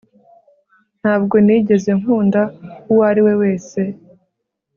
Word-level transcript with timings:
ntabwo 0.99 1.35
nigeze 1.45 1.89
nkunda 1.99 2.41
uwo 2.91 3.01
ari 3.09 3.21
we 3.25 3.33
wese 3.41 3.79